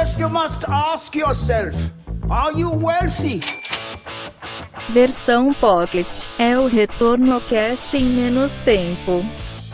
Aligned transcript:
First 0.00 0.18
you 0.18 0.30
must 0.30 0.64
ask 0.66 1.14
yourself, 1.14 1.76
are 2.30 2.58
you 2.58 2.70
wealthy? 2.70 3.40
Versão 4.88 5.52
Pocket 5.52 6.06
é 6.38 6.58
o 6.58 6.66
retorno 6.66 7.38
cast 7.42 7.98
em 7.98 8.04
menos 8.04 8.56
tempo. 8.64 9.22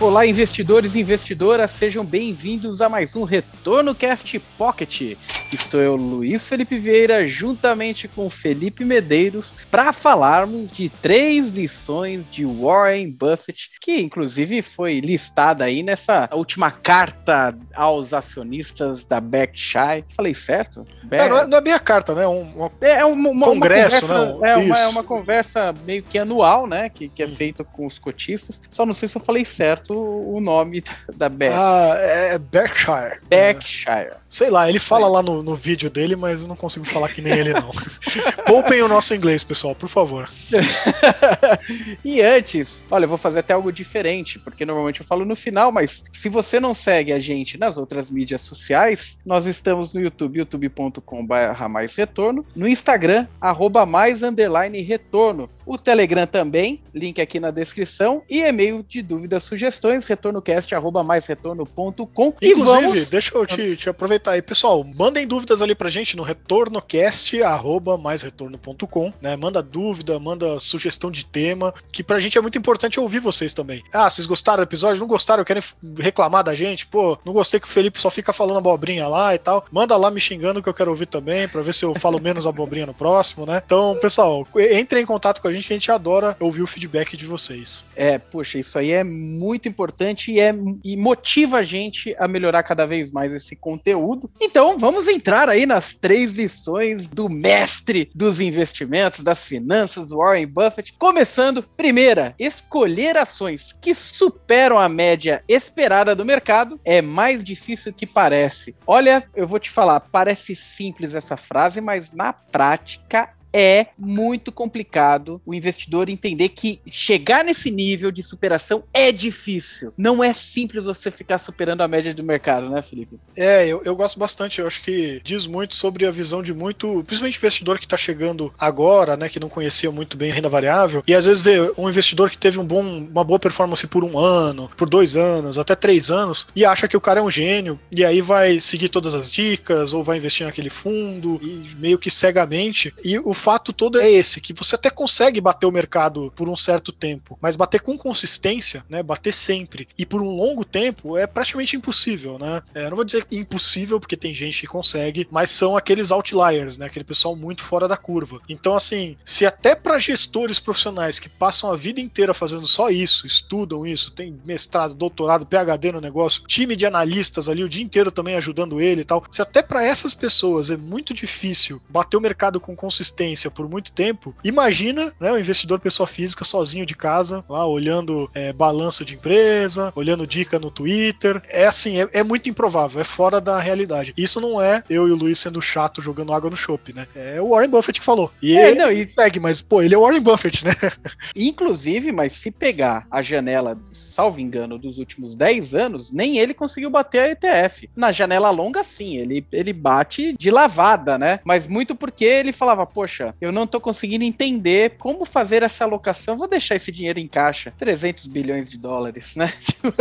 Olá, 0.01 0.27
investidores 0.27 0.97
e 0.97 1.01
investidoras, 1.01 1.71
sejam 1.71 2.05
bem-vindos 2.05 2.83
a 2.83 2.89
mais 2.89 3.15
um 3.15 3.23
Retorno 3.23 3.95
Cast 3.95 4.37
Pocket. 4.59 5.17
Estou 5.57 5.81
eu, 5.81 5.97
Luiz 5.97 6.47
Felipe 6.47 6.77
Vieira, 6.77 7.27
juntamente 7.27 8.07
com 8.07 8.29
Felipe 8.29 8.85
Medeiros, 8.85 9.55
para 9.71 9.91
falarmos 9.91 10.71
de 10.71 10.91
três 10.91 11.49
lições 11.49 12.29
de 12.29 12.45
Warren 12.45 13.11
Buffett, 13.11 13.71
que 13.81 13.99
inclusive 13.99 14.61
foi 14.61 15.01
listada 15.01 15.65
aí 15.65 15.83
nessa 15.83 16.29
última 16.33 16.71
carta 16.71 17.57
aos 17.75 18.13
acionistas 18.13 19.07
da 19.07 19.19
Berkshire. 19.19 20.05
Falei 20.15 20.35
certo? 20.35 20.85
Ber... 21.03 21.21
É, 21.21 21.29
não, 21.29 21.39
é, 21.39 21.47
não, 21.47 21.59
é, 21.59 21.61
minha 21.63 21.81
carta, 21.81 22.15
né? 22.15 22.29
Um. 22.29 22.71
É, 22.81 23.01
é 23.01 23.05
uma, 23.05 23.31
uma, 23.31 23.47
congresso, 23.47 24.05
uma 24.05 24.15
conversa, 24.15 24.27
não? 24.27 24.47
É 24.47 24.57
uma, 24.57 24.79
é 24.79 24.87
uma, 24.89 25.05
conversa 25.05 25.75
meio 25.85 26.03
que 26.03 26.19
anual, 26.19 26.67
né? 26.67 26.91
Que, 26.91 27.09
que 27.09 27.23
é 27.23 27.27
hum. 27.27 27.35
feita 27.35 27.65
com 27.65 27.87
os 27.87 27.99
cotistas. 27.99 28.61
Só 28.69 28.85
não 28.85 28.93
sei 28.93 29.09
se 29.09 29.17
eu 29.17 29.23
falei 29.23 29.45
certo 29.45 29.95
o 29.95 30.39
nome 30.39 30.85
da 31.17 31.29
Berkshire. 31.29 31.63
Ah, 31.65 31.97
é 31.99 32.39
Berkshire. 32.39 33.21
Berkshire. 33.29 34.13
Sei 34.29 34.51
lá, 34.51 34.69
ele 34.69 34.79
fala 34.79 35.09
lá 35.09 35.23
no, 35.23 35.46
no 35.47 35.55
vídeo 35.55 35.89
dele, 35.89 36.17
mas 36.17 36.43
eu 36.43 36.49
não 36.49 36.57
consigo 36.57 36.85
falar 36.85 37.09
que 37.09 37.23
nem 37.23 37.33
ele, 37.33 37.53
não. 37.53 37.71
Poupem 38.45 38.83
o 38.83 38.89
nosso 38.89 39.15
inglês, 39.15 39.45
pessoal, 39.45 39.77
por 39.77 39.89
favor. 39.89 40.29
e 42.05 42.21
antes, 42.21 42.85
olha, 42.91 43.05
eu 43.05 43.09
vou 43.09 43.17
fazer 43.17 43.39
até 43.39 43.55
algo 43.55 43.73
diferente, 43.73 44.41
porque 44.41 44.67
normalmente 44.67 45.01
eu 45.01 45.07
falo 45.07 45.25
no 45.25 45.37
final, 45.37 45.71
mas 45.71 46.03
se 46.13 46.29
você 46.29 46.59
não 46.59 46.75
segue 46.75 47.13
a 47.13 47.21
gente 47.21 47.57
nas 47.57 47.79
outras 47.79 48.11
mídias 48.11 48.41
sociais, 48.41 49.21
nós 49.25 49.47
estamos 49.47 49.93
no 49.93 50.01
YouTube, 50.01 50.41
youtube.com.br 50.41 51.69
mais 51.71 51.95
retorno, 51.95 52.45
no 52.57 52.67
Instagram, 52.67 53.29
arroba 53.41 53.87
mais 53.87 54.25
underline 54.25 54.81
retorno, 54.83 55.49
o 55.67 55.77
Telegram 55.77 56.27
também, 56.27 56.81
link 56.95 57.21
aqui 57.21 57.41
na 57.41 57.51
descrição, 57.51 58.23
e 58.31 58.41
e-mail 58.41 58.85
de 58.89 59.03
dúvidas, 59.03 59.43
sugestões, 59.43 60.07
retornocast, 60.07 60.73
arroba 60.75 61.03
mais 61.03 61.27
retorno.com. 61.27 62.35
Inclusive, 62.41 62.83
vamos... 62.83 63.09
deixa 63.09 63.37
eu 63.37 63.45
te, 63.45 63.77
te 63.77 63.89
aproveitar 63.89 64.33
aí, 64.33 64.43
pessoal, 64.43 64.85
mandem 64.85 65.27
dúvidas 65.27 65.61
ali 65.61 65.75
pra 65.75 65.91
gente 65.91 66.17
no 66.17 66.23
retornocast, 66.23 67.43
arroba 67.43 67.99
maisretorno.com, 67.99 69.13
né? 69.21 69.37
Manda 69.37 69.63
dúvida, 69.63 70.19
manda 70.19 70.61
sugestão 70.61 71.11
de 71.11 71.25
tema, 71.25 71.75
que 71.91 72.03
pra 72.03 72.21
gente 72.21 72.39
é 72.39 72.41
muito 72.41 72.57
importante 72.57 73.01
ouvir 73.01 73.19
vocês 73.19 73.53
também. 73.53 73.83
Ah, 73.93 74.09
vocês 74.09 74.27
gostaram 74.27 74.59
do 74.59 74.69
episódio? 74.69 75.01
Não 75.01 75.07
gostaram? 75.07 75.45
Querem 75.45 75.63
reclamar 75.99 76.45
da 76.45 76.55
gente? 76.55 76.87
Pô, 76.87 77.19
não 77.25 77.33
gostei 77.33 77.59
que 77.59 77.67
o 77.67 77.71
Felipe 77.71 78.01
só 78.01 78.11
fica 78.11 78.33
falando 78.33 78.59
abobrinha 78.59 79.09
lá 79.09 79.35
e 79.35 79.39
tal. 79.39 79.67
Manda 79.73 79.97
lá 79.97 80.11
me 80.11 80.21
xingando 80.21 80.63
que 80.63 80.69
eu 80.69 80.75
quero 80.75 80.91
ouvir 80.91 81.07
também, 81.07 81.49
pra 81.49 81.63
ver 81.63 81.75
se 81.75 81.85
eu 81.85 81.95
falo 81.97 82.21
menos 82.21 82.47
abobrinha 82.47 82.87
no 82.87 82.95
próximo, 82.95 83.45
né? 83.45 83.61
Então, 83.65 83.99
pessoal, 84.01 84.47
entrem 84.71 85.03
em 85.03 85.07
contato 85.07 85.41
com 85.41 85.49
a 85.49 85.53
gente 85.53 85.56
que 85.65 85.73
a 85.73 85.77
gente 85.77 85.91
adora 85.91 86.37
ouvir 86.41 86.63
o 86.63 86.67
feedback 86.67 87.17
de 87.17 87.27
vocês. 87.27 87.85
É, 87.95 88.19
puxa, 88.19 88.59
isso 88.59 88.79
aí 88.79 88.93
é 88.93 89.05
muito 89.05 89.69
importante 89.69 90.31
e, 90.33 90.41
é, 90.41 90.55
e 90.85 90.97
motiva 90.97 91.59
a 91.59 91.65
gente 91.65 92.15
a 92.19 92.27
melhorar 92.27 92.63
cada 92.63 92.87
vez 92.87 93.13
mais 93.13 93.33
esse 93.33 93.57
conteúdo. 93.57 94.31
Então, 94.41 94.79
vamos 94.79 95.07
entrar 95.09 95.49
aí 95.49 95.67
nas 95.67 95.95
três 95.95 96.33
lições 96.33 97.07
do 97.07 97.29
mestre 97.29 98.11
dos 98.15 98.41
investimentos, 98.41 99.21
das 99.21 99.45
finanças, 99.45 100.11
Warren 100.11 100.47
Buffett. 100.47 100.93
Começando, 100.99 101.63
primeira, 101.77 102.35
escolher 102.39 103.17
ações 103.17 103.73
que 103.81 103.95
superam 103.95 104.79
a 104.79 104.89
média 104.89 105.43
esperada 105.49 106.15
do 106.15 106.25
mercado 106.25 106.81
é 106.85 107.01
mais 107.01 107.45
difícil 107.45 107.93
que 107.93 108.07
parece. 108.07 108.75
Olha, 108.87 109.25
eu 109.35 109.47
vou 109.47 109.59
te 109.59 109.71
falar, 109.71 110.01
parece 110.01 110.55
simples 110.55 111.15
essa 111.15 111.37
frase, 111.37 111.81
mas 111.81 112.13
na 112.13 112.33
prática 112.33 113.36
é 113.59 113.87
muito 113.99 114.53
complicado 114.53 115.41
o 115.47 115.55
investidor 115.55 116.11
entender 116.11 116.51
que 116.51 116.79
chegar 116.91 117.43
nesse 117.43 117.71
nível 117.71 118.11
de 118.11 118.23
superação 118.23 118.85
é 118.93 119.11
difícil. 119.11 119.95
Não 119.97 120.23
é 120.23 120.35
simples 120.35 120.85
você 120.85 121.11
ficar 121.11 121.39
superando 121.39 121.81
a 121.81 121.89
média 121.89 122.13
do 122.13 122.23
mercado, 122.23 122.69
né, 122.69 122.83
Felipe? 122.83 123.19
É, 123.35 123.67
eu, 123.67 123.81
eu 123.83 123.97
gosto 123.97 124.19
bastante. 124.19 124.61
Eu 124.61 124.67
acho 124.67 124.83
que 124.83 125.23
diz 125.25 125.47
muito 125.47 125.75
sobre 125.75 126.05
a 126.05 126.11
visão 126.11 126.43
de 126.43 126.53
muito, 126.53 127.03
principalmente 127.07 127.39
investidor 127.39 127.79
que 127.79 127.87
está 127.87 127.97
chegando 127.97 128.53
agora, 128.59 129.17
né, 129.17 129.31
que 129.31 129.41
não 129.41 129.49
conhecia 129.49 129.91
muito 129.91 130.19
bem 130.19 130.31
a 130.31 130.35
renda 130.35 130.51
variável, 130.51 131.03
e 131.07 131.15
às 131.15 131.25
vezes 131.25 131.41
vê 131.41 131.73
um 131.79 131.89
investidor 131.89 132.29
que 132.29 132.37
teve 132.37 132.59
um 132.59 132.65
bom, 132.65 132.83
uma 132.83 133.25
boa 133.25 133.39
performance 133.39 133.87
por 133.87 134.05
um 134.05 134.19
ano, 134.19 134.71
por 134.77 134.89
dois 134.89 135.17
anos, 135.17 135.57
até 135.57 135.75
três 135.75 136.11
anos, 136.11 136.47
e 136.55 136.63
acha 136.63 136.87
que 136.87 136.97
o 136.97 137.01
cara 137.01 137.21
é 137.21 137.23
um 137.23 137.31
gênio, 137.31 137.81
e 137.91 138.05
aí 138.05 138.21
vai 138.21 138.61
seguir 138.61 138.91
todas 138.91 139.15
as 139.15 139.31
dicas, 139.31 139.95
ou 139.95 140.03
vai 140.03 140.19
investir 140.19 140.47
naquele 140.47 140.69
fundo, 140.69 141.41
e 141.43 141.75
meio 141.79 141.99
que 141.99 142.11
cegamente. 142.11 142.93
E 143.03 143.19
o 143.19 143.33
fato 143.47 143.73
todo 143.73 144.01
é 144.01 144.11
esse, 144.11 144.41
que 144.41 144.53
você 144.53 144.75
até 144.75 144.91
consegue 144.91 145.41
bater 145.41 145.67
o 145.67 145.71
mercado 145.71 146.33
por 146.35 146.49
um 146.49 146.57
certo 146.57 146.91
tempo, 146.91 147.39
mas 147.41 147.55
bater 147.55 147.81
com 147.81 147.97
consistência, 147.97 148.85
né, 148.89 149.05
bater 149.05 149.33
sempre 149.33 149.87
e 149.97 150.05
por 150.05 150.21
um 150.21 150.31
longo 150.31 150.65
tempo 150.65 151.17
é 151.17 151.29
praticamente 151.29 151.77
impossível, 151.77 152.41
né? 152.41 152.61
É, 152.75 152.89
não 152.89 152.97
vou 152.97 153.05
dizer 153.05 153.25
impossível 153.31 154.01
porque 154.01 154.17
tem 154.17 154.35
gente 154.35 154.63
que 154.63 154.67
consegue, 154.67 155.29
mas 155.31 155.53
são 155.53 155.77
aqueles 155.77 156.11
outliers, 156.11 156.77
né, 156.77 156.87
aquele 156.87 157.05
pessoal 157.05 157.37
muito 157.37 157.63
fora 157.63 157.87
da 157.87 157.97
curva. 157.97 158.41
Então 158.49 158.75
assim, 158.75 159.17
se 159.25 159.47
até 159.47 159.77
para 159.77 159.97
gestores 159.97 160.59
profissionais 160.59 161.21
que 161.21 161.29
passam 161.29 161.71
a 161.71 161.77
vida 161.77 162.01
inteira 162.01 162.35
fazendo 162.35 162.67
só 162.67 162.91
isso, 162.91 163.29
estudam 163.29 163.87
isso, 163.87 164.11
tem 164.11 164.37
mestrado, 164.45 164.93
doutorado, 164.93 165.47
PhD 165.47 165.93
no 165.93 166.01
negócio, 166.01 166.43
time 166.49 166.75
de 166.75 166.85
analistas 166.85 167.49
ali 167.49 167.63
o 167.63 167.69
dia 167.69 167.85
inteiro 167.85 168.11
também 168.11 168.35
ajudando 168.35 168.81
ele 168.81 169.03
e 169.03 169.05
tal, 169.05 169.23
se 169.31 169.41
até 169.41 169.63
para 169.63 169.85
essas 169.85 170.13
pessoas 170.15 170.73
é 170.73 170.77
muito 170.77 171.15
difícil 171.15 171.81
bater 171.89 172.17
o 172.17 172.21
mercado 172.21 172.59
com 172.59 172.75
consistência 172.75 173.26
por 173.51 173.69
muito 173.69 173.93
tempo, 173.93 174.35
imagina 174.45 175.13
né, 175.19 175.33
o 175.33 175.39
investidor 175.39 175.81
pessoa 175.81 176.07
física 176.07 176.45
sozinho 176.45 176.87
de 176.87 176.95
casa, 176.95 177.45
lá 177.49 177.67
olhando 177.67 178.31
é, 178.35 178.53
balanço 178.53 179.05
de 179.05 179.15
empresa, 179.15 179.93
olhando 179.95 180.27
dica 180.27 180.59
no 180.59 180.71
Twitter. 180.71 181.43
É 181.49 181.67
assim, 181.67 182.01
é, 182.01 182.09
é, 182.13 182.23
muito 182.23 182.49
improvável, 182.49 183.01
é 183.01 183.05
fora 183.05 183.41
da 183.41 183.59
realidade. 183.59 184.13
Isso 184.17 184.41
não 184.41 184.61
é 184.61 184.83
eu 184.89 185.09
e 185.09 185.11
o 185.11 185.17
Luiz 185.17 185.39
sendo 185.39 185.61
chato 185.61 186.03
jogando 186.03 186.33
água 186.33 186.51
no 186.51 186.57
chopp, 186.57 186.93
né? 186.93 187.07
É 187.15 187.41
o 187.41 187.51
Warren 187.51 187.71
Buffett 187.71 188.01
que 188.01 188.07
falou. 188.07 188.31
E 188.43 188.57
é, 188.57 188.71
ele 188.71 188.79
não, 188.79 188.91
e... 188.91 189.09
segue, 189.09 189.41
mas 189.41 189.61
pô, 189.61 189.83
ele 189.83 189.95
é 189.95 189.99
o 189.99 190.03
Warren 190.03 190.21
Buffett, 190.21 190.65
né? 190.65 190.75
Inclusive, 191.35 192.13
mas 192.13 192.33
se 192.33 192.51
pegar 192.51 193.07
a 193.11 193.23
janela, 193.23 193.79
salvo 193.93 194.41
engano, 194.41 194.79
dos 194.79 194.99
últimos 194.99 195.35
10 195.35 195.75
anos, 195.75 196.13
nem 196.13 196.39
ele 196.39 196.55
conseguiu 196.55 196.91
bater 196.91 197.21
a 197.21 197.31
ETF. 197.31 197.89
Na 197.97 198.13
janela 198.13 198.51
longa, 198.51 198.83
sim, 198.85 199.17
ele, 199.17 199.45
ele 199.53 199.73
bate 199.73 200.35
de 200.39 200.51
lavada, 200.51 201.19
né? 201.19 201.41
Mas 201.45 201.67
muito 201.67 201.95
porque 201.95 202.25
ele 202.25 202.53
falava, 202.53 202.87
poxa, 202.87 203.16
eu 203.41 203.53
não 203.53 203.67
tô 203.67 203.81
conseguindo 203.81 204.25
entender 204.25 204.97
como 204.99 205.25
fazer 205.25 205.63
essa 205.63 205.85
alocação. 205.85 206.37
Vou 206.37 206.49
deixar 206.49 206.77
esse 206.77 206.91
dinheiro 206.91 207.19
em 207.19 207.29
caixa. 207.29 207.73
300 207.79 208.27
bilhões 208.27 208.69
de 208.69 208.79
dólares, 208.79 209.35
né? 209.37 209.53
Tipo, 209.67 209.93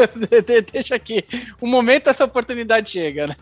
deixa 0.72 0.96
aqui. 0.96 1.24
O 1.60 1.68
momento 1.68 2.10
essa 2.10 2.24
oportunidade 2.24 2.92
chega, 2.92 3.28
né? 3.28 3.36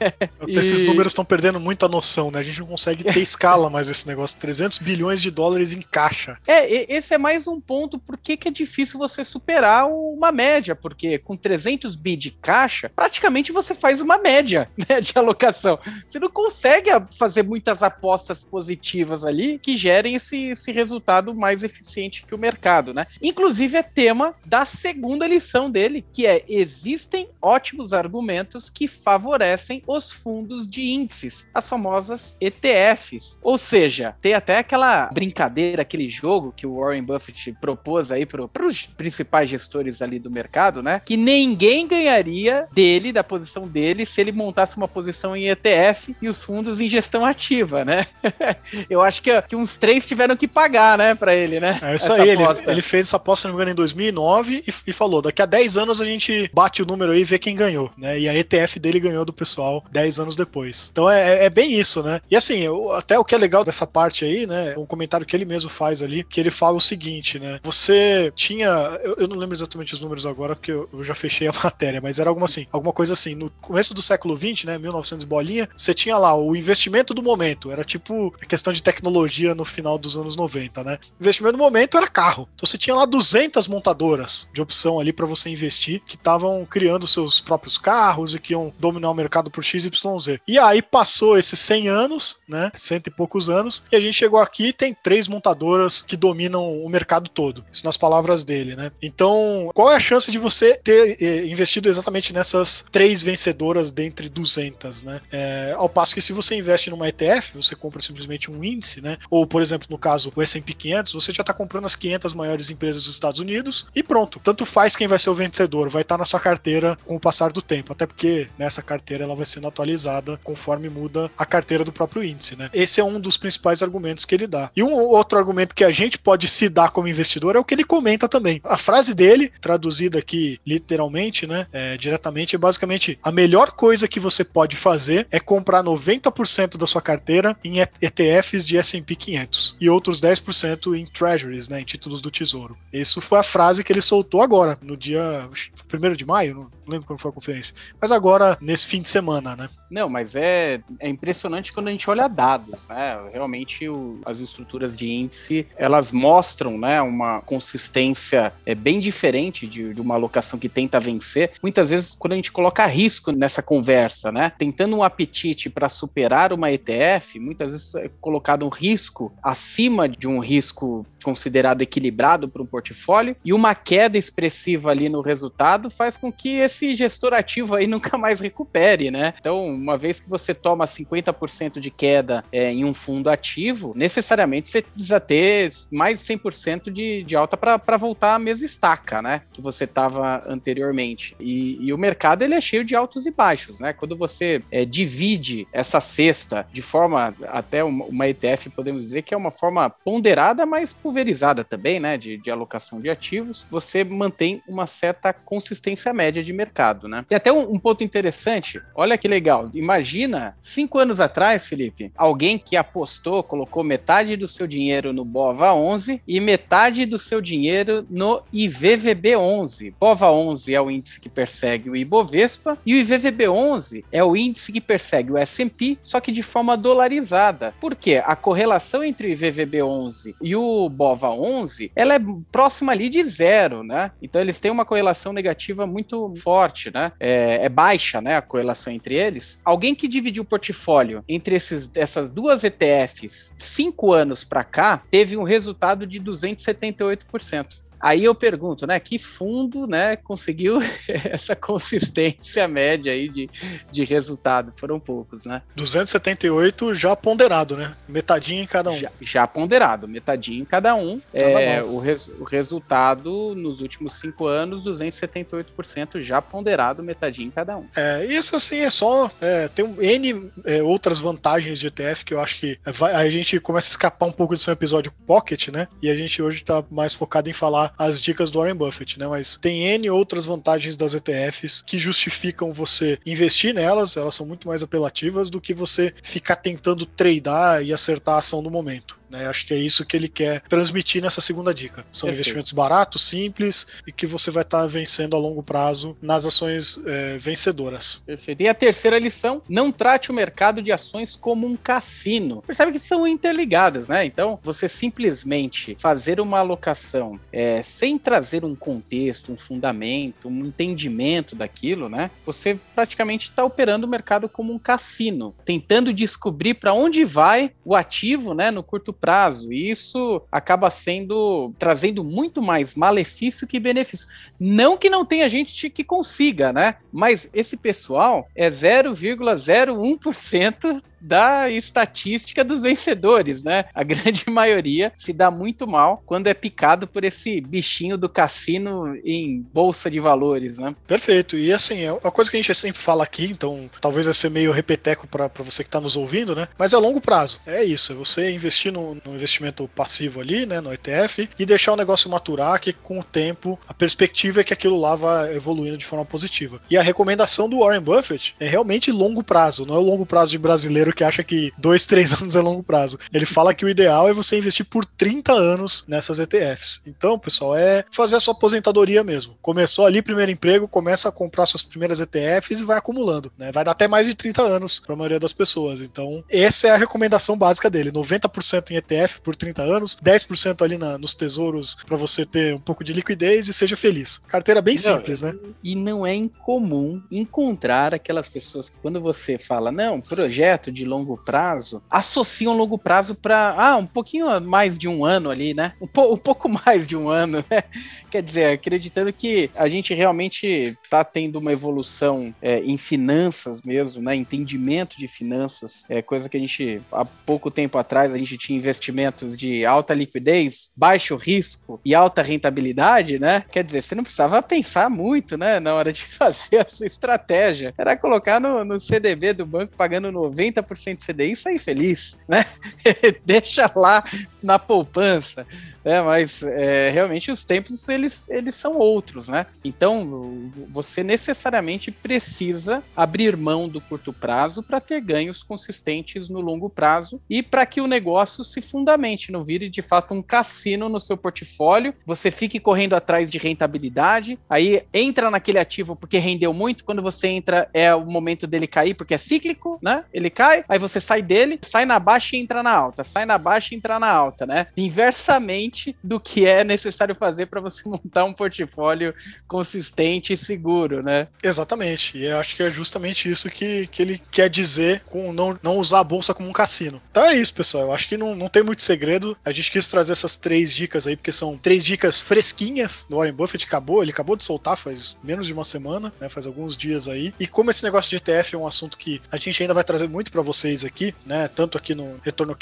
Esses 0.47 0.81
e... 0.81 0.85
números 0.85 1.11
estão 1.11 1.25
perdendo 1.25 1.59
muito 1.59 1.85
a 1.85 1.89
noção, 1.89 2.31
né? 2.31 2.39
A 2.39 2.43
gente 2.43 2.59
não 2.59 2.67
consegue 2.67 3.03
ter 3.03 3.19
escala 3.21 3.69
mais 3.69 3.89
esse 3.89 4.07
negócio. 4.07 4.37
300 4.39 4.79
bilhões 4.79 5.21
de 5.21 5.29
dólares 5.29 5.73
em 5.73 5.81
caixa. 5.81 6.37
É, 6.47 6.93
esse 6.93 7.13
é 7.13 7.17
mais 7.17 7.47
um 7.47 7.59
ponto 7.59 7.99
por 7.99 8.17
que 8.17 8.37
é 8.47 8.51
difícil 8.51 8.97
você 8.97 9.23
superar 9.23 9.87
uma 9.87 10.31
média, 10.31 10.75
porque 10.75 11.17
com 11.17 11.35
300 11.35 11.95
bi 11.95 12.15
de 12.15 12.31
caixa, 12.31 12.91
praticamente 12.95 13.51
você 13.51 13.73
faz 13.75 14.01
uma 14.01 14.17
média 14.17 14.69
né, 14.89 15.01
de 15.01 15.13
alocação. 15.15 15.79
Você 16.07 16.19
não 16.19 16.29
consegue 16.29 16.89
fazer 17.17 17.43
muitas 17.43 17.83
apostas 17.83 18.43
positivas 18.43 19.25
ali 19.25 19.59
que 19.63 19.77
gerem 19.77 20.15
esse, 20.15 20.49
esse 20.49 20.71
resultado 20.71 21.33
mais 21.33 21.63
eficiente 21.63 22.25
que 22.25 22.35
o 22.35 22.37
mercado, 22.37 22.93
né? 22.93 23.07
Inclusive 23.21 23.77
é 23.77 23.83
tema 23.83 24.35
da 24.45 24.65
segunda 24.65 25.25
lição 25.25 25.71
dele, 25.71 26.05
que 26.11 26.27
é 26.27 26.43
existem 26.47 27.29
ótimos 27.41 27.93
argumentos 27.93 28.69
que 28.69 28.87
favorecem 28.87 29.81
os 29.87 30.11
fundos 30.11 30.69
de 30.69 30.83
índices, 30.83 31.47
as 31.53 31.67
famosas 31.67 32.37
ETFs. 32.41 33.39
Ou 33.41 33.57
seja, 33.57 34.15
tem 34.21 34.33
até 34.33 34.57
aquela 34.57 35.07
brincadeira, 35.07 35.81
aquele 35.81 36.09
jogo 36.09 36.53
que 36.55 36.67
o 36.67 36.79
Warren 36.79 37.03
Buffett 37.03 37.55
propôs 37.61 38.11
aí 38.11 38.25
para 38.25 38.65
os 38.65 38.85
principais 38.85 39.49
gestores 39.49 40.01
ali 40.01 40.19
do 40.19 40.29
mercado, 40.29 40.83
né? 40.83 41.01
Que 41.05 41.15
ninguém 41.15 41.87
ganharia 41.87 42.67
dele, 42.73 43.13
da 43.13 43.23
posição 43.23 43.67
dele, 43.67 44.05
se 44.05 44.19
ele 44.19 44.31
montasse 44.33 44.75
uma 44.75 44.87
posição 44.87 45.35
em 45.35 45.47
ETF 45.47 46.15
e 46.21 46.27
os 46.27 46.43
fundos 46.43 46.81
em 46.81 46.89
gestão 46.89 47.23
ativa, 47.23 47.85
né? 47.85 48.07
Eu 48.89 49.01
acho 49.01 49.21
que, 49.21 49.31
que 49.53 49.55
uns 49.55 49.75
três 49.75 50.07
tiveram 50.07 50.35
que 50.35 50.47
pagar, 50.47 50.97
né, 50.97 51.13
pra 51.13 51.35
ele, 51.35 51.59
né? 51.59 51.79
É 51.83 51.95
isso 51.95 52.11
aí, 52.11 52.27
ele, 52.27 52.41
ele, 52.65 52.81
fez 52.81 53.07
essa 53.07 53.17
aposta, 53.17 53.43
se 53.43 53.47
não 53.47 53.53
me 53.53 53.57
engano, 53.57 53.71
em 53.71 53.75
2009 53.75 54.63
e, 54.67 54.73
e, 54.87 54.91
falou: 54.91 55.21
daqui 55.21 55.43
a 55.43 55.45
10 55.45 55.77
anos 55.77 56.01
a 56.01 56.05
gente 56.05 56.49
bate 56.51 56.81
o 56.81 56.85
número 56.85 57.11
aí 57.11 57.21
e 57.21 57.23
vê 57.23 57.37
quem 57.37 57.55
ganhou, 57.55 57.91
né? 57.95 58.19
E 58.19 58.27
a 58.27 58.35
ETF 58.35 58.79
dele 58.79 58.99
ganhou 58.99 59.23
do 59.23 59.31
pessoal 59.31 59.83
10 59.91 60.19
anos 60.19 60.35
depois. 60.35 60.89
Então 60.91 61.07
é, 61.07 61.45
é 61.45 61.49
bem 61.51 61.79
isso, 61.79 62.01
né? 62.01 62.19
E 62.31 62.35
assim, 62.35 62.59
eu, 62.59 62.91
até 62.93 63.19
o 63.19 63.23
que 63.23 63.35
é 63.35 63.37
legal 63.37 63.63
dessa 63.63 63.85
parte 63.85 64.25
aí, 64.25 64.47
né? 64.47 64.75
Um 64.75 64.87
comentário 64.87 65.25
que 65.25 65.35
ele 65.35 65.45
mesmo 65.45 65.69
faz 65.69 66.01
ali, 66.01 66.23
que 66.23 66.39
ele 66.39 66.49
fala 66.49 66.77
o 66.77 66.81
seguinte, 66.81 67.37
né? 67.37 67.59
Você 67.61 68.33
tinha. 68.35 68.67
Eu, 69.03 69.17
eu 69.19 69.27
não 69.27 69.37
lembro 69.37 69.55
exatamente 69.55 69.93
os 69.93 69.99
números 69.99 70.25
agora, 70.25 70.55
porque 70.55 70.71
eu, 70.71 70.89
eu, 70.91 71.03
já 71.03 71.13
fechei 71.13 71.47
a 71.47 71.53
matéria, 71.63 72.01
mas 72.01 72.17
era 72.17 72.29
alguma 72.29 72.45
assim, 72.45 72.65
alguma 72.71 72.93
coisa 72.93 73.13
assim. 73.13 73.35
No 73.35 73.51
começo 73.61 73.93
do 73.93 74.01
século 74.01 74.35
20, 74.35 74.65
né? 74.65 74.79
1900 74.79 75.23
bolinha, 75.25 75.69
você 75.77 75.93
tinha 75.93 76.17
lá 76.17 76.33
o 76.35 76.55
investimento 76.55 77.13
do 77.13 77.21
momento. 77.21 77.69
Era 77.69 77.83
tipo 77.83 78.33
a 78.41 78.45
questão 78.47 78.73
de 78.73 78.81
tecnologia 78.81 79.42
no 79.55 79.65
final 79.65 79.97
dos 79.97 80.17
anos 80.17 80.35
90, 80.35 80.83
né? 80.83 80.99
Investimento 81.19 81.57
do 81.57 81.63
momento 81.63 81.97
era 81.97 82.07
carro. 82.07 82.47
Então 82.55 82.67
você 82.67 82.77
tinha 82.77 82.95
lá 82.95 83.05
200 83.05 83.67
montadoras 83.67 84.47
de 84.53 84.61
opção 84.61 84.99
ali 84.99 85.11
para 85.11 85.25
você 85.25 85.49
investir 85.49 86.01
que 86.05 86.15
estavam 86.15 86.65
criando 86.65 87.07
seus 87.07 87.39
próprios 87.39 87.77
carros 87.77 88.35
e 88.35 88.39
que 88.39 88.53
iam 88.53 88.71
dominar 88.79 89.09
o 89.09 89.13
mercado 89.13 89.49
por 89.49 89.63
XYZ. 89.63 90.39
E 90.47 90.57
aí 90.59 90.81
passou 90.81 91.37
esses 91.37 91.59
100 91.59 91.89
anos, 91.89 92.37
né? 92.47 92.71
Cento 92.75 93.07
e 93.07 93.11
poucos 93.11 93.49
anos, 93.49 93.83
e 93.91 93.95
a 93.95 93.99
gente 93.99 94.15
chegou 94.15 94.39
aqui 94.39 94.67
e 94.67 94.73
tem 94.73 94.93
três 94.93 95.27
montadoras 95.27 96.01
que 96.01 96.15
dominam 96.15 96.83
o 96.83 96.89
mercado 96.89 97.29
todo. 97.29 97.65
Isso 97.71 97.85
nas 97.85 97.97
palavras 97.97 98.43
dele, 98.43 98.75
né? 98.75 98.91
Então, 99.01 99.69
qual 99.73 99.91
é 99.91 99.95
a 99.95 99.99
chance 99.99 100.31
de 100.31 100.37
você 100.37 100.75
ter 100.83 101.17
eh, 101.21 101.45
investido 101.45 101.89
exatamente 101.89 102.33
nessas 102.33 102.85
três 102.91 103.21
vencedoras 103.21 103.91
dentre 103.91 104.29
200, 104.29 105.03
né? 105.03 105.21
É, 105.31 105.73
ao 105.77 105.89
passo 105.89 106.13
que 106.13 106.21
se 106.21 106.33
você 106.33 106.55
investe 106.55 106.89
numa 106.89 107.07
ETF, 107.07 107.55
você 107.55 107.75
compra 107.75 108.01
simplesmente 108.01 108.51
um 108.51 108.63
índice, 108.63 109.01
né? 109.01 109.17
Ou, 109.33 109.47
por 109.47 109.63
exemplo, 109.63 109.87
no 109.89 109.97
caso, 109.97 110.31
o 110.35 110.43
S&P 110.43 110.75
500, 110.75 111.11
você 111.11 111.33
já 111.33 111.41
está 111.41 111.51
comprando 111.51 111.85
as 111.85 111.95
500 111.95 112.35
maiores 112.35 112.69
empresas 112.69 113.01
dos 113.01 113.13
Estados 113.13 113.41
Unidos 113.41 113.87
e 113.95 114.03
pronto. 114.03 114.39
Tanto 114.39 114.63
faz 114.63 114.95
quem 114.95 115.07
vai 115.07 115.17
ser 115.17 115.31
o 115.31 115.33
vencedor, 115.33 115.89
vai 115.89 116.03
estar 116.03 116.13
tá 116.13 116.19
na 116.19 116.25
sua 116.25 116.39
carteira 116.39 116.95
com 117.03 117.15
o 117.15 117.19
passar 117.19 117.51
do 117.51 117.59
tempo, 117.59 117.93
até 117.93 118.05
porque 118.05 118.45
nessa 118.59 118.83
carteira 118.83 119.23
ela 119.23 119.33
vai 119.33 119.47
sendo 119.47 119.67
atualizada 119.67 120.39
conforme 120.43 120.87
muda 120.87 121.31
a 121.35 121.47
carteira 121.47 121.83
do 121.83 121.91
próprio 121.91 122.23
índice, 122.23 122.55
né? 122.55 122.69
Esse 122.71 123.01
é 123.01 123.03
um 123.03 123.19
dos 123.19 123.35
principais 123.35 123.81
argumentos 123.81 124.23
que 124.23 124.35
ele 124.35 124.45
dá. 124.45 124.69
E 124.75 124.83
um 124.83 124.93
outro 124.93 125.39
argumento 125.39 125.73
que 125.73 125.83
a 125.83 125.91
gente 125.91 126.19
pode 126.19 126.47
se 126.47 126.69
dar 126.69 126.91
como 126.91 127.07
investidor 127.07 127.55
é 127.55 127.59
o 127.59 127.65
que 127.65 127.73
ele 127.73 127.83
comenta 127.83 128.29
também. 128.29 128.61
A 128.63 128.77
frase 128.77 129.15
dele, 129.15 129.51
traduzida 129.59 130.19
aqui 130.19 130.59
literalmente, 130.63 131.47
né, 131.47 131.65
é, 131.73 131.97
diretamente, 131.97 132.55
é 132.55 132.59
basicamente 132.59 133.17
a 133.23 133.31
melhor 133.31 133.71
coisa 133.71 134.07
que 134.07 134.19
você 134.19 134.43
pode 134.43 134.75
fazer 134.75 135.25
é 135.31 135.39
comprar 135.39 135.81
90% 135.83 136.77
da 136.77 136.85
sua 136.85 137.01
carteira 137.01 137.57
em 137.63 137.79
ETFs 137.99 138.67
de 138.67 138.77
S&P 138.77 139.22
500 139.23 139.77
e 139.79 139.89
outros 139.89 140.19
10% 140.19 140.97
em 140.97 141.05
treasuries, 141.05 141.69
né, 141.69 141.81
em 141.81 141.85
títulos 141.85 142.21
do 142.21 142.29
tesouro. 142.29 142.77
Isso 142.91 143.21
foi 143.21 143.39
a 143.39 143.43
frase 143.43 143.83
que 143.83 143.91
ele 143.91 144.01
soltou 144.01 144.41
agora, 144.41 144.77
no 144.81 144.97
dia 144.97 145.49
1 145.91 146.15
de 146.15 146.25
maio, 146.25 146.69
não 146.85 146.93
lembro 146.93 147.07
quando 147.07 147.19
foi 147.19 147.31
a 147.31 147.33
conferência, 147.33 147.73
mas 147.99 148.11
agora 148.11 148.57
nesse 148.61 148.87
fim 148.87 149.01
de 149.01 149.09
semana, 149.09 149.55
né? 149.55 149.69
Não, 149.89 150.09
mas 150.09 150.35
é, 150.35 150.81
é 150.99 151.07
impressionante 151.07 151.71
quando 151.71 151.87
a 151.87 151.91
gente 151.91 152.09
olha 152.09 152.27
dados, 152.27 152.87
né? 152.87 153.19
Realmente 153.31 153.87
o, 153.87 154.19
as 154.25 154.39
estruturas 154.39 154.95
de 154.95 155.09
índice, 155.09 155.67
elas 155.77 156.11
mostram, 156.11 156.77
né, 156.77 157.01
uma 157.01 157.41
consistência 157.41 158.53
é, 158.65 158.73
bem 158.73 158.99
diferente 158.99 159.67
de, 159.67 159.93
de 159.93 160.01
uma 160.01 160.15
alocação 160.15 160.57
que 160.57 160.67
tenta 160.67 160.99
vencer. 160.99 161.51
Muitas 161.61 161.89
vezes 161.89 162.15
quando 162.17 162.33
a 162.33 162.35
gente 162.35 162.51
coloca 162.51 162.85
risco 162.85 163.31
nessa 163.31 163.61
conversa, 163.61 164.31
né, 164.31 164.51
tentando 164.57 164.95
um 164.95 165.03
apetite 165.03 165.69
para 165.69 165.87
superar 165.89 166.51
uma 166.51 166.71
ETF, 166.71 167.39
muitas 167.39 167.71
vezes 167.71 167.95
é 167.95 168.09
colocado 168.19 168.65
um 168.65 168.69
risco 168.69 169.31
acima 169.43 170.09
de 170.09 170.27
um 170.27 170.39
risco 170.39 171.05
considerado 171.23 171.81
equilibrado 171.81 172.49
para 172.49 172.61
um 172.61 172.65
portfólio 172.65 173.35
e 173.43 173.53
uma 173.53 173.73
queda 173.73 174.17
expressiva 174.17 174.91
ali 174.91 175.07
no 175.07 175.21
resultado 175.21 175.89
faz 175.89 176.17
com 176.17 176.31
que 176.31 176.55
esse 176.57 176.72
gestor 176.95 177.33
ativo 177.33 177.75
aí 177.75 177.87
nunca 177.87 178.17
mais 178.17 178.39
recupere, 178.39 179.11
né? 179.11 179.33
Então, 179.39 179.65
uma 179.65 179.97
vez 179.97 180.19
que 180.19 180.29
você 180.29 180.53
toma 180.53 180.85
50% 180.85 181.79
de 181.79 181.91
queda 181.91 182.43
é, 182.51 182.71
em 182.71 182.85
um 182.85 182.93
fundo 182.93 183.29
ativo, 183.29 183.93
necessariamente 183.95 184.69
você 184.69 184.81
precisa 184.81 185.19
ter 185.19 185.71
mais 185.91 186.19
de 186.19 186.33
100% 186.33 186.91
de, 186.91 187.23
de 187.23 187.35
alta 187.35 187.57
para 187.57 187.97
voltar 187.97 188.35
à 188.35 188.39
mesma 188.39 188.65
estaca, 188.65 189.21
né? 189.21 189.41
Que 189.51 189.61
você 189.61 189.83
estava 189.83 190.43
anteriormente. 190.47 191.35
E, 191.39 191.77
e, 191.79 191.93
o 191.93 191.97
mercado 191.97 192.43
ele 192.43 192.55
é 192.55 192.61
cheio 192.61 192.83
de 192.83 192.95
altos 192.95 193.25
e 193.25 193.31
baixos, 193.31 193.79
né? 193.79 193.93
Quando 193.93 194.17
você 194.17 194.61
é, 194.71 194.85
divide 194.85 195.67
essa 195.71 195.99
cesta 195.99 196.65
de 196.71 196.81
forma 196.81 197.33
até 197.47 197.83
uma, 197.83 198.05
uma, 198.05 198.27
ETF, 198.27 198.69
podemos 198.69 199.03
dizer 199.03 199.21
que 199.21 199.33
é 199.33 199.37
uma 199.37 199.51
forma 199.51 199.89
ponderada, 199.89 200.65
mas 200.65 200.93
pulverizada 200.93 201.63
também, 201.63 201.99
né? 201.99 202.17
De, 202.17 202.37
de 202.37 202.51
alocação 202.51 202.99
de 202.99 203.09
ativos, 203.09 203.67
você 203.69 204.03
mantém 204.03 204.61
uma 204.67 204.87
certa 204.87 205.33
consistência 205.33 206.13
média 206.13 206.43
de 206.43 206.53
mercado, 206.53 206.62
né? 207.07 207.25
Tem 207.27 207.35
até 207.35 207.51
um, 207.51 207.73
um 207.73 207.79
ponto 207.79 208.03
interessante. 208.03 208.81
Olha 208.95 209.17
que 209.17 209.27
legal. 209.27 209.69
Imagina, 209.73 210.55
cinco 210.61 210.99
anos 210.99 211.19
atrás, 211.19 211.67
Felipe, 211.67 212.11
alguém 212.15 212.57
que 212.57 212.75
apostou, 212.75 213.43
colocou 213.43 213.83
metade 213.83 214.35
do 214.35 214.47
seu 214.47 214.67
dinheiro 214.67 215.13
no 215.13 215.25
BOVA 215.25 215.73
11 215.73 216.21
e 216.27 216.39
metade 216.39 217.05
do 217.05 217.17
seu 217.19 217.41
dinheiro 217.41 218.05
no 218.09 218.41
IVVB 218.51 219.35
11. 219.35 219.95
BOVA 219.99 220.31
11 220.31 220.73
é 220.73 220.81
o 220.81 220.91
índice 220.91 221.19
que 221.19 221.29
persegue 221.29 221.89
o 221.89 221.95
Ibovespa 221.95 222.77
e 222.85 222.93
o 222.93 222.97
IVVB 222.97 223.47
11 223.47 224.05
é 224.11 224.23
o 224.23 224.35
índice 224.35 224.71
que 224.71 224.81
persegue 224.81 225.31
o 225.31 225.37
S&P, 225.37 225.97
só 226.01 226.19
que 226.19 226.31
de 226.31 226.43
forma 226.43 226.77
dolarizada. 226.77 227.73
Por 227.79 227.95
quê? 227.95 228.21
A 228.23 228.35
correlação 228.35 229.03
entre 229.03 229.27
o 229.27 229.31
IVVB 229.31 229.83
11 229.83 230.35
e 230.41 230.55
o 230.55 230.89
BOVA 230.89 231.29
11, 231.29 231.91
ela 231.95 232.15
é 232.15 232.19
próxima 232.51 232.91
ali 232.91 233.09
de 233.09 233.23
zero, 233.23 233.83
né? 233.83 234.11
Então 234.21 234.41
eles 234.41 234.59
têm 234.59 234.71
uma 234.71 234.85
correlação 234.85 235.33
negativa 235.33 235.85
muito 235.85 236.33
forte, 236.37 236.52
né? 236.93 237.11
É, 237.19 237.65
é 237.65 237.69
baixa, 237.69 238.21
né? 238.21 238.37
A 238.37 238.41
correlação 238.41 238.91
entre 238.91 239.15
eles. 239.15 239.59
Alguém 239.63 239.95
que 239.95 240.07
dividiu 240.07 240.43
o 240.43 240.45
portfólio 240.45 241.23
entre 241.27 241.55
esses, 241.55 241.91
essas 241.95 242.29
duas 242.29 242.63
ETFs 242.63 243.53
cinco 243.57 244.11
anos 244.11 244.43
para 244.43 244.63
cá 244.63 245.03
teve 245.09 245.37
um 245.37 245.43
resultado 245.43 246.05
de 246.05 246.19
278%. 246.21 247.82
Aí 248.03 248.25
eu 248.25 248.35
pergunto, 248.35 248.85
né, 248.85 248.99
que 248.99 249.17
fundo, 249.17 249.87
né, 249.87 250.17
conseguiu 250.17 250.79
essa 251.07 251.55
consistência 251.55 252.67
média 252.67 253.13
aí 253.13 253.29
de, 253.29 253.49
de 253.89 254.03
resultado? 254.03 254.77
Foram 254.77 254.99
poucos, 254.99 255.45
né? 255.45 255.61
278 255.73 256.93
já 256.93 257.15
ponderado, 257.15 257.77
né? 257.77 257.95
Metadinha 258.05 258.61
em 258.61 258.67
cada 258.67 258.91
um. 258.91 258.97
Já, 258.97 259.09
já 259.21 259.47
ponderado, 259.47 260.05
metadinha 260.05 260.59
em 260.59 260.65
cada 260.65 260.93
um. 260.95 261.21
Cada 261.31 261.61
é, 261.61 261.81
o, 261.81 261.97
res, 261.97 262.27
o 262.27 262.43
resultado 262.43 263.55
nos 263.55 263.79
últimos 263.79 264.19
cinco 264.19 264.47
anos, 264.47 264.83
278% 264.83 266.19
já 266.19 266.41
ponderado, 266.41 267.01
metadinha 267.01 267.47
em 267.47 267.51
cada 267.51 267.77
um. 267.77 267.87
É, 267.95 268.25
isso 268.25 268.53
assim 268.53 268.79
é 268.79 268.89
só, 268.89 269.31
é, 269.39 269.69
tem 269.69 269.85
um 269.85 270.01
N 270.01 270.51
é, 270.65 270.83
outras 270.83 271.21
vantagens 271.21 271.79
de 271.79 271.87
ETF 271.87 272.25
que 272.25 272.33
eu 272.33 272.41
acho 272.41 272.59
que 272.59 272.77
vai, 272.85 273.13
a 273.13 273.29
gente 273.29 273.61
começa 273.61 273.87
a 273.87 273.91
escapar 273.91 274.25
um 274.25 274.31
pouco 274.33 274.53
desse 274.53 274.69
episódio 274.69 275.13
pocket, 275.25 275.69
né? 275.69 275.87
E 276.01 276.09
a 276.09 276.15
gente 276.17 276.41
hoje 276.41 276.65
tá 276.65 276.83
mais 276.91 277.13
focado 277.13 277.49
em 277.49 277.53
falar 277.53 277.92
as 277.97 278.21
dicas 278.21 278.51
do 278.51 278.59
Warren 278.59 278.75
Buffett, 278.75 279.19
né? 279.19 279.27
Mas 279.27 279.57
tem 279.57 279.83
N 279.83 280.09
outras 280.09 280.45
vantagens 280.45 280.95
das 280.95 281.13
ETFs 281.13 281.81
que 281.81 281.97
justificam 281.97 282.73
você 282.73 283.19
investir 283.25 283.73
nelas, 283.73 284.17
elas 284.17 284.35
são 284.35 284.45
muito 284.45 284.67
mais 284.67 284.83
apelativas 284.83 285.49
do 285.49 285.61
que 285.61 285.73
você 285.73 286.13
ficar 286.23 286.55
tentando 286.55 287.05
tradar 287.05 287.83
e 287.83 287.93
acertar 287.93 288.35
a 288.35 288.39
ação 288.39 288.61
no 288.61 288.69
momento. 288.69 289.22
Né? 289.33 289.47
Acho 289.47 289.65
que 289.65 289.73
é 289.73 289.77
isso 289.77 290.05
que 290.05 290.15
ele 290.15 290.29
quer 290.29 290.61
transmitir 290.61 291.21
nessa 291.21 291.41
segunda 291.41 291.73
dica. 291.73 292.05
São 292.11 292.27
Perfeito. 292.27 292.33
investimentos 292.33 292.71
baratos, 292.71 293.27
simples 293.27 293.87
e 294.05 294.11
que 294.11 294.27
você 294.27 294.51
vai 294.51 294.61
estar 294.61 294.81
tá 294.81 294.87
vencendo 294.87 295.35
a 295.35 295.39
longo 295.39 295.63
prazo 295.63 296.15
nas 296.21 296.45
ações 296.45 296.99
é, 297.05 297.37
vencedoras. 297.37 298.21
Perfeito. 298.25 298.61
E 298.61 298.67
a 298.67 298.73
terceira 298.75 299.17
lição: 299.17 299.61
não 299.67 299.91
trate 299.91 300.29
o 300.29 300.33
mercado 300.33 300.81
de 300.83 300.91
ações 300.91 301.35
como 301.35 301.65
um 301.65 301.75
cassino. 301.75 302.61
Percebe 302.61 302.91
que 302.91 302.99
são 302.99 303.25
interligadas, 303.27 304.09
né? 304.09 304.23
Então, 304.23 304.59
você 304.61 304.87
simplesmente 304.87 305.97
fazer 305.99 306.39
uma 306.39 306.59
alocação 306.59 307.39
é, 307.51 307.81
sem 307.81 308.19
trazer 308.19 308.63
um 308.63 308.75
contexto, 308.75 309.51
um 309.51 309.57
fundamento, 309.57 310.47
um 310.47 310.65
entendimento 310.65 311.55
daquilo, 311.55 312.07
né? 312.07 312.29
Você 312.45 312.79
praticamente 312.93 313.49
está 313.49 313.63
operando 313.63 314.05
o 314.05 314.09
mercado 314.09 314.47
como 314.47 314.71
um 314.71 314.77
cassino, 314.77 315.55
tentando 315.65 316.13
descobrir 316.13 316.75
para 316.75 316.93
onde 316.93 317.25
vai 317.25 317.71
o 317.83 317.95
ativo, 317.95 318.53
né? 318.53 318.69
No 318.69 318.83
curto 318.83 319.11
prazo. 319.23 319.71
E 319.71 319.89
isso 319.89 320.41
acaba 320.51 320.89
sendo 320.89 321.71
trazendo 321.79 322.25
muito 322.25 322.61
mais 322.61 322.93
malefício 322.93 323.65
que 323.65 323.79
benefício. 323.79 324.27
Não 324.59 324.97
que 324.97 325.09
não 325.09 325.23
tenha 325.23 325.47
gente 325.47 325.89
que 325.89 326.03
consiga, 326.03 326.73
né? 326.73 326.97
Mas 327.09 327.49
esse 327.53 327.77
pessoal 327.77 328.49
é 328.53 328.69
0,01% 328.69 331.01
da 331.23 331.69
estatística 331.69 332.63
dos 332.63 332.83
vencedores, 332.83 333.63
né? 333.63 333.85
A 333.93 334.03
grande 334.03 334.43
maioria 334.51 335.11
se 335.17 335.31
dá 335.31 335.49
muito 335.49 335.87
mal 335.87 336.21
quando 336.25 336.47
é 336.47 336.53
picado 336.53 337.07
por 337.07 337.23
esse 337.23 337.61
bichinho 337.61 338.17
do 338.17 338.27
cassino 338.27 339.15
em 339.23 339.65
bolsa 339.73 340.11
de 340.11 340.19
valores, 340.19 340.77
né? 340.77 340.95
Perfeito. 341.07 341.57
E 341.57 341.71
assim, 341.71 342.01
é 342.01 342.11
uma 342.11 342.31
coisa 342.31 342.51
que 342.51 342.57
a 342.57 342.61
gente 342.61 342.73
sempre 342.75 343.01
fala 343.01 343.23
aqui, 343.23 343.45
então 343.45 343.89
talvez 344.01 344.25
vai 344.25 344.33
ser 344.33 344.49
meio 344.49 344.71
repeteco 344.71 345.27
para 345.27 345.49
você 345.59 345.83
que 345.83 345.87
está 345.87 346.01
nos 346.01 346.15
ouvindo, 346.17 346.55
né? 346.55 346.67
Mas 346.77 346.93
é 346.93 346.97
longo 346.97 347.21
prazo. 347.21 347.59
É 347.65 347.83
isso, 347.83 348.11
é 348.11 348.15
você 348.15 348.51
investir 348.51 348.91
no, 348.91 349.15
no 349.25 349.35
investimento 349.35 349.89
passivo 349.95 350.41
ali, 350.41 350.65
né, 350.65 350.81
no 350.81 350.93
ETF 350.93 351.49
e 351.57 351.65
deixar 351.65 351.93
o 351.93 351.97
negócio 351.97 352.29
maturar 352.29 352.79
que 352.79 352.91
com 352.91 353.19
o 353.19 353.23
tempo 353.23 353.79
a 353.87 353.93
perspectiva 353.93 354.61
é 354.61 354.63
que 354.63 354.73
aquilo 354.73 354.99
lá 354.99 355.15
vai 355.15 355.55
evoluindo 355.55 355.97
de 355.97 356.05
forma 356.05 356.25
positiva. 356.25 356.81
E 356.89 356.97
a 356.97 357.01
recomendação 357.01 357.69
do 357.69 357.79
Warren 357.79 358.01
Buffett 358.01 358.55
é 358.59 358.67
realmente 358.67 359.11
longo 359.11 359.43
prazo, 359.43 359.85
não 359.85 359.95
é 359.95 359.99
o 359.99 360.01
longo 360.01 360.25
prazo 360.25 360.51
de 360.51 360.57
brasileiro 360.57 361.12
que 361.15 361.23
acha 361.23 361.43
que 361.43 361.71
dois, 361.77 362.05
três 362.05 362.33
anos 362.33 362.55
é 362.55 362.61
longo 362.61 362.83
prazo. 362.83 363.17
Ele 363.31 363.45
fala 363.45 363.73
que 363.73 363.85
o 363.85 363.89
ideal 363.89 364.29
é 364.29 364.33
você 364.33 364.57
investir 364.57 364.85
por 364.85 365.05
30 365.05 365.53
anos 365.53 366.03
nessas 366.07 366.39
ETFs. 366.39 367.01
Então, 367.05 367.37
pessoal, 367.39 367.75
é 367.75 368.05
fazer 368.11 368.35
a 368.35 368.39
sua 368.39 368.53
aposentadoria 368.53 369.23
mesmo. 369.23 369.57
Começou 369.61 370.05
ali, 370.05 370.21
primeiro 370.21 370.51
emprego, 370.51 370.87
começa 370.87 371.29
a 371.29 371.31
comprar 371.31 371.65
suas 371.65 371.81
primeiras 371.81 372.19
ETFs 372.19 372.81
e 372.81 372.83
vai 372.83 372.97
acumulando. 372.97 373.51
Né? 373.57 373.71
Vai 373.71 373.83
dar 373.83 373.91
até 373.91 374.07
mais 374.07 374.27
de 374.27 374.35
30 374.35 374.61
anos 374.61 374.99
para 374.99 375.13
a 375.13 375.17
maioria 375.17 375.39
das 375.39 375.53
pessoas. 375.53 376.01
Então, 376.01 376.43
essa 376.49 376.87
é 376.87 376.91
a 376.91 376.97
recomendação 376.97 377.57
básica 377.57 377.89
dele: 377.89 378.11
90% 378.11 378.91
em 378.91 378.95
ETF 378.95 379.41
por 379.41 379.55
30 379.55 379.81
anos, 379.81 380.17
10% 380.23 380.81
ali 380.81 380.97
na, 380.97 381.17
nos 381.17 381.33
tesouros 381.33 381.95
para 382.05 382.17
você 382.17 382.45
ter 382.45 382.73
um 382.73 382.79
pouco 382.79 383.03
de 383.03 383.13
liquidez 383.13 383.67
e 383.67 383.73
seja 383.73 383.95
feliz. 383.97 384.39
Carteira 384.47 384.81
bem 384.81 384.95
não, 384.95 385.01
simples, 385.01 385.41
né? 385.41 385.55
E 385.83 385.95
não 385.95 386.25
é 386.25 386.33
incomum 386.33 387.21
encontrar 387.31 388.13
aquelas 388.13 388.49
pessoas 388.49 388.89
que, 388.89 388.97
quando 388.97 389.19
você 389.19 389.57
fala, 389.57 389.91
não, 389.91 390.21
projeto 390.21 390.91
de 390.91 391.02
longo 391.03 391.37
prazo, 391.37 392.01
associam 392.09 392.75
longo 392.75 392.97
prazo 392.97 393.35
para, 393.35 393.75
ah, 393.77 393.97
um 393.97 394.05
pouquinho 394.05 394.61
mais 394.61 394.97
de 394.97 395.07
um 395.07 395.25
ano 395.25 395.49
ali, 395.49 395.73
né? 395.73 395.93
Um, 396.01 396.07
po 396.07 396.33
um 396.33 396.37
pouco 396.37 396.67
mais 396.85 397.05
de 397.05 397.15
um 397.15 397.29
ano, 397.29 397.63
né? 397.69 397.83
Quer 398.29 398.41
dizer, 398.41 398.73
acreditando 398.73 399.31
que 399.31 399.69
a 399.75 399.87
gente 399.87 400.13
realmente 400.13 400.65
está 401.03 401.23
tendo 401.23 401.57
uma 401.57 401.71
evolução 401.71 402.53
é, 402.61 402.79
em 402.79 402.97
finanças 402.97 403.81
mesmo, 403.81 404.21
né? 404.21 404.35
Entendimento 404.35 405.17
de 405.17 405.27
finanças, 405.27 406.05
é 406.09 406.21
coisa 406.21 406.49
que 406.49 406.57
a 406.57 406.59
gente, 406.59 407.01
há 407.11 407.25
pouco 407.25 407.69
tempo 407.69 407.97
atrás, 407.97 408.33
a 408.33 408.37
gente 408.37 408.57
tinha 408.57 408.77
investimentos 408.77 409.55
de 409.55 409.85
alta 409.85 410.13
liquidez, 410.13 410.89
baixo 410.95 411.35
risco 411.35 411.99
e 412.03 412.15
alta 412.15 412.41
rentabilidade, 412.41 413.39
né? 413.39 413.63
Quer 413.71 413.83
dizer, 413.83 414.01
você 414.01 414.15
não 414.15 414.23
precisava 414.23 414.61
pensar 414.61 415.09
muito, 415.09 415.57
né? 415.57 415.79
Na 415.79 415.93
hora 415.93 416.11
de 416.11 416.23
fazer 416.33 416.85
a 416.85 416.89
sua 416.89 417.07
estratégia. 417.07 417.93
Era 417.97 418.17
colocar 418.17 418.59
no, 418.59 418.83
no 418.83 418.99
CDB 418.99 419.53
do 419.53 419.65
banco 419.65 419.93
pagando 419.95 420.31
90% 420.31 420.92
de 421.15 421.25
CDI 421.25 421.51
e 421.51 421.55
sair 421.55 421.79
feliz, 421.79 422.37
né? 422.47 422.65
Deixa 423.45 423.91
lá 423.95 424.23
na 424.63 424.79
poupança. 424.79 425.67
É, 426.03 426.19
mas 426.21 426.61
é, 426.63 427.09
realmente 427.11 427.49
os 427.51 427.63
tempos 427.63 428.09
eles, 428.09 428.49
eles 428.49 428.75
são 428.75 428.97
outros, 428.97 429.47
né? 429.47 429.65
Então 429.85 430.69
você 430.89 431.23
necessariamente 431.23 432.11
precisa 432.11 433.01
abrir 433.15 433.55
mão 433.55 433.87
do 433.87 434.01
curto 434.01 434.33
prazo 434.33 434.83
para 434.83 434.99
ter 434.99 435.21
ganhos 435.21 435.63
consistentes 435.63 436.49
no 436.49 436.59
longo 436.59 436.89
prazo 436.89 437.41
e 437.49 437.63
para 437.63 437.85
que 437.85 438.01
o 438.01 438.07
negócio 438.07 438.63
se 438.63 438.81
fundamente, 438.81 439.51
não 439.51 439.63
vire 439.63 439.89
de 439.89 440.01
fato 440.01 440.33
um 440.33 440.41
cassino 440.41 441.07
no 441.07 441.19
seu 441.19 441.37
portfólio. 441.37 442.13
Você 442.25 442.51
fique 442.51 442.79
correndo 442.79 443.15
atrás 443.15 443.49
de 443.49 443.57
rentabilidade, 443.57 444.59
aí 444.69 445.03
entra 445.13 445.49
naquele 445.49 445.79
ativo 445.79 446.15
porque 446.15 446.37
rendeu 446.37 446.73
muito. 446.73 447.05
Quando 447.05 447.21
você 447.21 447.47
entra 447.47 447.89
é 447.93 448.13
o 448.13 448.25
momento 448.25 448.67
dele 448.67 448.87
cair 448.87 449.13
porque 449.13 449.33
é 449.33 449.37
cíclico, 449.37 449.99
né? 450.01 450.25
Ele 450.33 450.49
cai, 450.49 450.83
aí 450.89 450.99
você 450.99 451.21
sai 451.21 451.41
dele, 451.41 451.79
sai 451.81 452.05
na 452.05 452.19
baixa 452.19 452.55
e 452.55 452.59
entra 452.59 452.83
na 452.83 452.91
alta, 452.91 453.23
sai 453.23 453.45
na 453.45 453.57
baixa 453.57 453.93
e 453.93 453.97
entra 453.97 454.19
na 454.19 454.29
alta, 454.29 454.52
né? 454.65 454.87
Inversamente 454.95 456.15
do 456.23 456.39
que 456.39 456.65
é 456.65 456.83
necessário 456.83 457.35
fazer 457.35 457.67
para 457.67 457.81
você 457.81 458.01
montar 458.07 458.45
um 458.45 458.53
portfólio 458.53 459.33
consistente 459.67 460.53
e 460.53 460.57
seguro, 460.57 461.21
né? 461.21 461.47
Exatamente. 461.61 462.37
E 462.37 462.45
eu 462.45 462.57
acho 462.57 462.75
que 462.75 462.83
é 462.83 462.89
justamente 462.89 463.49
isso 463.49 463.69
que, 463.69 464.07
que 464.07 464.21
ele 464.21 464.41
quer 464.51 464.69
dizer 464.69 465.21
com 465.21 465.51
não, 465.51 465.77
não 465.81 465.97
usar 465.97 466.19
a 466.19 466.23
bolsa 466.23 466.53
como 466.53 466.69
um 466.69 466.73
cassino. 466.73 467.21
Então 467.31 467.43
é 467.45 467.55
isso, 467.55 467.73
pessoal. 467.73 468.05
Eu 468.05 468.13
acho 468.13 468.27
que 468.27 468.37
não, 468.37 468.55
não 468.55 468.69
tem 468.69 468.83
muito 468.83 469.01
segredo. 469.01 469.57
A 469.63 469.71
gente 469.71 469.91
quis 469.91 470.07
trazer 470.07 470.31
essas 470.31 470.57
três 470.57 470.93
dicas 470.93 471.27
aí, 471.27 471.35
porque 471.35 471.51
são 471.51 471.77
três 471.77 472.05
dicas 472.05 472.39
fresquinhas 472.39 473.25
do 473.29 473.37
Warren 473.37 473.53
Buffett. 473.53 473.85
Acabou, 473.85 474.21
ele 474.21 474.31
acabou 474.31 474.55
de 474.55 474.63
soltar 474.63 474.97
faz 474.97 475.35
menos 475.43 475.67
de 475.67 475.73
uma 475.73 475.83
semana, 475.83 476.31
né? 476.39 476.49
Faz 476.49 476.65
alguns 476.65 476.95
dias 476.95 477.27
aí. 477.27 477.53
E 477.59 477.67
como 477.67 477.89
esse 477.89 478.03
negócio 478.03 478.29
de 478.29 478.37
ETF 478.37 478.75
é 478.75 478.77
um 478.77 478.87
assunto 478.87 479.17
que 479.17 479.41
a 479.51 479.57
gente 479.57 479.81
ainda 479.81 479.93
vai 479.93 480.03
trazer 480.03 480.27
muito 480.27 480.51
para 480.51 480.61
vocês 480.61 481.03
aqui, 481.03 481.33
né? 481.45 481.67
Tanto 481.67 481.97
aqui 481.97 482.13
no 482.15 482.39
Retorno 482.43 482.77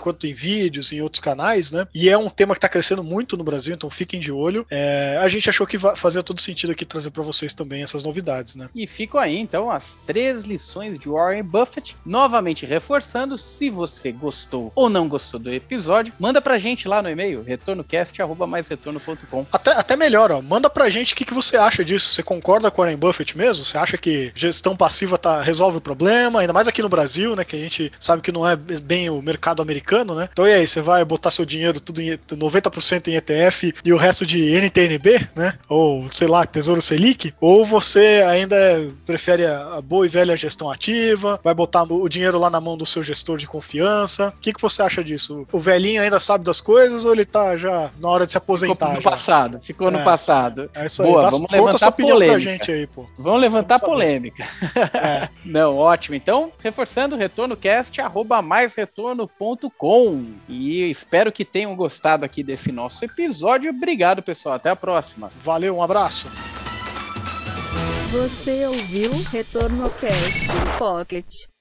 quanto 0.00 0.26
em 0.26 0.34
vídeos, 0.34 0.92
em 0.92 1.00
outros 1.00 1.13
canais, 1.20 1.70
né? 1.70 1.86
E 1.94 2.08
é 2.08 2.18
um 2.18 2.28
tema 2.28 2.54
que 2.54 2.58
está 2.58 2.68
crescendo 2.68 3.02
muito 3.02 3.36
no 3.36 3.44
Brasil, 3.44 3.74
então 3.74 3.90
fiquem 3.90 4.20
de 4.20 4.32
olho. 4.32 4.66
É, 4.70 5.18
a 5.20 5.28
gente 5.28 5.48
achou 5.48 5.66
que 5.66 5.78
fazia 5.78 6.22
todo 6.22 6.40
sentido 6.40 6.72
aqui 6.72 6.84
trazer 6.84 7.10
para 7.10 7.22
vocês 7.22 7.52
também 7.52 7.82
essas 7.82 8.02
novidades, 8.02 8.56
né? 8.56 8.68
E 8.74 8.86
ficam 8.86 9.20
aí, 9.20 9.38
então, 9.38 9.70
as 9.70 9.96
três 10.06 10.44
lições 10.44 10.98
de 10.98 11.08
Warren 11.08 11.42
Buffett. 11.42 11.96
Novamente 12.04 12.66
reforçando, 12.66 13.38
se 13.38 13.70
você 13.70 14.12
gostou 14.12 14.72
ou 14.74 14.88
não 14.88 15.08
gostou 15.08 15.40
do 15.40 15.52
episódio, 15.52 16.12
manda 16.18 16.40
pra 16.40 16.58
gente 16.58 16.88
lá 16.88 17.02
no 17.02 17.10
e-mail, 17.10 17.42
retornocast.com. 17.42 19.46
Até, 19.52 19.72
até 19.72 19.96
melhor, 19.96 20.32
ó, 20.32 20.42
manda 20.42 20.70
pra 20.70 20.88
gente 20.88 21.12
o 21.12 21.16
que, 21.16 21.24
que 21.24 21.34
você 21.34 21.56
acha 21.56 21.84
disso. 21.84 22.10
Você 22.10 22.22
concorda 22.22 22.70
com 22.70 22.82
Warren 22.82 22.96
Buffett 22.96 23.36
mesmo? 23.36 23.64
Você 23.64 23.78
acha 23.78 23.96
que 23.96 24.32
gestão 24.34 24.76
passiva 24.76 25.18
tá, 25.18 25.42
resolve 25.42 25.78
o 25.78 25.80
problema? 25.80 26.40
Ainda 26.40 26.52
mais 26.52 26.68
aqui 26.68 26.82
no 26.82 26.88
Brasil, 26.88 27.36
né? 27.36 27.44
Que 27.44 27.56
a 27.56 27.60
gente 27.60 27.92
sabe 28.00 28.22
que 28.22 28.32
não 28.32 28.48
é 28.48 28.56
bem 28.56 29.10
o 29.10 29.20
mercado 29.22 29.62
americano, 29.62 30.14
né? 30.14 30.28
Então 30.32 30.46
e 30.46 30.52
aí, 30.52 30.66
você 30.66 30.80
vai 30.80 31.03
botar 31.04 31.30
seu 31.30 31.44
dinheiro 31.44 31.80
tudo 31.80 32.00
em 32.00 32.16
90% 32.16 33.08
em 33.08 33.16
ETF 33.16 33.74
e 33.84 33.92
o 33.92 33.96
resto 33.96 34.26
de 34.26 34.44
NTNB, 34.60 35.28
né? 35.34 35.54
Ou, 35.68 36.10
sei 36.12 36.28
lá, 36.28 36.46
Tesouro 36.46 36.80
Selic? 36.82 37.34
Ou 37.40 37.64
você 37.64 38.24
ainda 38.26 38.56
prefere 39.06 39.46
a 39.46 39.80
boa 39.80 40.06
e 40.06 40.08
velha 40.08 40.36
gestão 40.36 40.70
ativa, 40.70 41.40
vai 41.42 41.54
botar 41.54 41.82
o 41.82 42.08
dinheiro 42.08 42.38
lá 42.38 42.50
na 42.50 42.60
mão 42.60 42.76
do 42.76 42.86
seu 42.86 43.02
gestor 43.02 43.36
de 43.38 43.46
confiança? 43.46 44.28
O 44.28 44.40
que, 44.40 44.52
que 44.52 44.60
você 44.60 44.82
acha 44.82 45.02
disso? 45.02 45.46
O 45.52 45.58
velhinho 45.58 46.02
ainda 46.02 46.20
sabe 46.20 46.44
das 46.44 46.60
coisas 46.60 47.04
ou 47.04 47.12
ele 47.12 47.24
tá 47.24 47.56
já 47.56 47.90
na 47.98 48.08
hora 48.08 48.26
de 48.26 48.32
se 48.32 48.38
aposentar? 48.38 48.74
Ficou 48.74 48.94
no 48.94 49.00
já? 49.02 49.10
passado, 49.10 49.60
ficou 49.62 49.88
é. 49.88 49.90
no 49.90 50.04
passado. 50.04 50.70
É 50.74 50.86
isso 50.86 51.02
aí. 51.02 51.10
Boa, 51.10 51.22
Dá, 51.22 51.30
vamos 51.30 51.50
levantar 51.50 51.92
polêmica. 51.92 52.26
Pra 52.26 52.38
gente 52.38 52.72
aí, 52.72 52.86
pô. 52.86 53.06
Vamos 53.18 53.40
levantar 53.40 53.78
vamos 53.78 53.94
polêmica. 53.94 54.46
É. 54.94 55.28
Não, 55.44 55.76
ótimo. 55.76 56.14
Então, 56.14 56.52
reforçando, 56.62 57.16
retornocast, 57.16 58.00
arroba 58.00 58.40
maisretorno.com. 58.42 60.34
E 60.48 60.93
espero 60.94 61.32
que 61.32 61.44
tenham 61.44 61.74
gostado 61.74 62.24
aqui 62.24 62.42
desse 62.42 62.70
nosso 62.70 63.04
episódio. 63.04 63.70
Obrigado, 63.70 64.22
pessoal. 64.22 64.54
Até 64.54 64.70
a 64.70 64.76
próxima. 64.76 65.30
Valeu, 65.42 65.76
um 65.76 65.82
abraço. 65.82 66.28
Você 68.12 68.66
ouviu 68.66 69.10
Retorno 69.32 69.90
Cast 69.90 70.78
Pocket. 70.78 71.53